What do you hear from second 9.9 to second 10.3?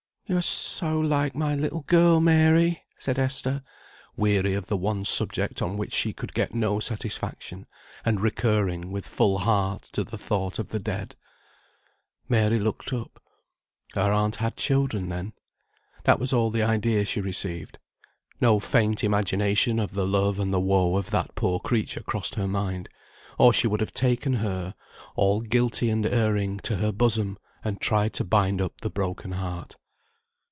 to the